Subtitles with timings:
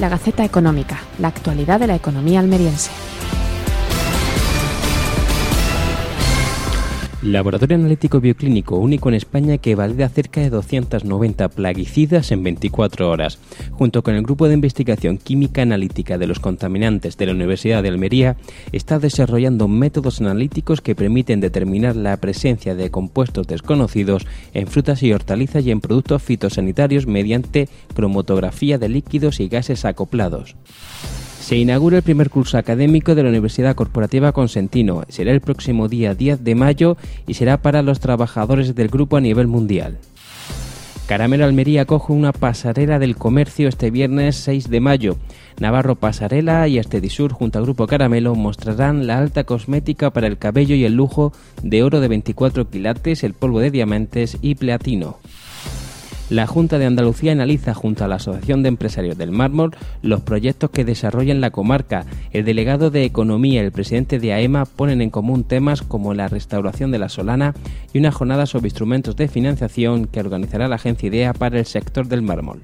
[0.00, 2.90] La Gaceta Económica, la actualidad de la economía almeriense.
[7.22, 13.38] Laboratorio analítico bioclínico único en España que valida cerca de 290 plaguicidas en 24 horas.
[13.72, 17.90] Junto con el Grupo de Investigación Química Analítica de los Contaminantes de la Universidad de
[17.90, 18.38] Almería,
[18.72, 25.12] está desarrollando métodos analíticos que permiten determinar la presencia de compuestos desconocidos en frutas y
[25.12, 30.56] hortalizas y en productos fitosanitarios mediante cromatografía de líquidos y gases acoplados.
[31.50, 35.02] Se inaugura el primer curso académico de la Universidad Corporativa Consentino.
[35.08, 39.20] Será el próximo día 10 de mayo y será para los trabajadores del grupo a
[39.20, 39.98] nivel mundial.
[41.08, 45.16] Caramelo Almería coge una pasarela del comercio este viernes 6 de mayo.
[45.58, 50.76] Navarro Pasarela y Estedisur junto al Grupo Caramelo mostrarán la alta cosmética para el cabello
[50.76, 51.32] y el lujo
[51.64, 55.16] de oro de 24 quilates, el polvo de diamantes y platino.
[56.30, 60.70] La Junta de Andalucía analiza junto a la Asociación de Empresarios del Mármol los proyectos
[60.70, 62.06] que desarrollan la comarca.
[62.32, 66.28] El delegado de Economía y el presidente de AEMA ponen en común temas como la
[66.28, 67.54] restauración de la Solana
[67.92, 72.06] y una jornada sobre instrumentos de financiación que organizará la agencia IDEA para el sector
[72.06, 72.60] del mármol.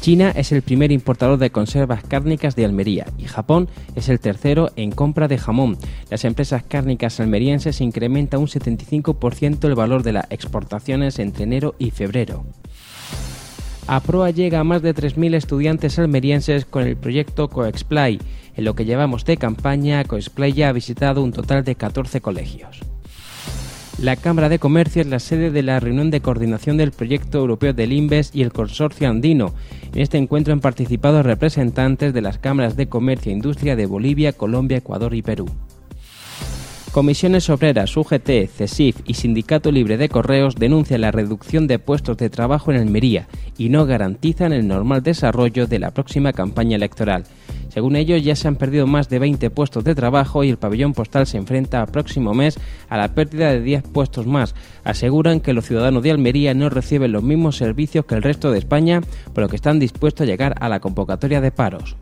[0.00, 4.70] China es el primer importador de conservas cárnicas de Almería y Japón es el tercero
[4.76, 5.76] en compra de jamón.
[6.08, 11.90] Las empresas cárnicas almerienses incrementan un 75% el valor de las exportaciones entre enero y
[11.90, 12.44] febrero.
[13.88, 18.20] APROA llega a más de 3.000 estudiantes almerienses con el proyecto CoExplay.
[18.56, 22.80] En lo que llevamos de campaña, CoExplay ya ha visitado un total de 14 colegios.
[24.00, 27.74] La Cámara de Comercio es la sede de la reunión de coordinación del proyecto europeo
[27.74, 29.52] del INVES y el consorcio andino.
[29.92, 34.32] En este encuentro han participado representantes de las cámaras de comercio e industria de Bolivia,
[34.32, 35.50] Colombia, Ecuador y Perú.
[36.92, 42.30] Comisiones Obreras, UGT, CESIF y Sindicato Libre de Correos denuncian la reducción de puestos de
[42.30, 47.26] trabajo en Almería y no garantizan el normal desarrollo de la próxima campaña electoral.
[47.68, 50.92] Según ellos, ya se han perdido más de 20 puestos de trabajo y el pabellón
[50.92, 52.58] postal se enfrenta a próximo mes
[52.88, 54.56] a la pérdida de 10 puestos más.
[54.82, 58.58] Aseguran que los ciudadanos de Almería no reciben los mismos servicios que el resto de
[58.58, 59.00] España,
[59.32, 61.94] por lo que están dispuestos a llegar a la convocatoria de paros.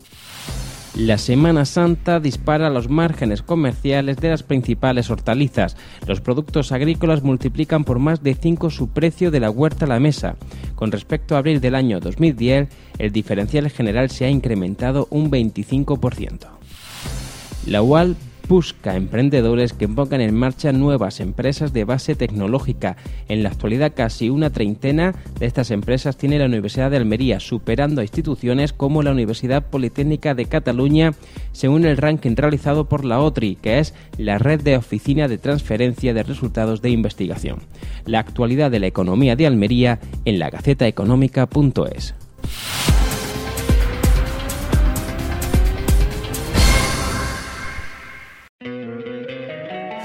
[0.96, 5.76] La Semana Santa dispara los márgenes comerciales de las principales hortalizas.
[6.06, 10.00] Los productos agrícolas multiplican por más de 5 su precio de la huerta a la
[10.00, 10.36] mesa.
[10.74, 12.68] Con respecto a abril del año 2010,
[12.98, 16.48] el diferencial general se ha incrementado un 25%.
[17.66, 18.16] La UAL
[18.48, 22.96] busca emprendedores que pongan en marcha nuevas empresas de base tecnológica.
[23.28, 28.00] En la actualidad casi una treintena de estas empresas tiene la Universidad de Almería, superando
[28.00, 31.12] a instituciones como la Universidad Politécnica de Cataluña,
[31.52, 36.14] según el ranking realizado por la OTRI, que es la red de oficina de transferencia
[36.14, 37.58] de resultados de investigación.
[38.06, 42.14] La actualidad de la economía de Almería en la gacetaeconómica.es.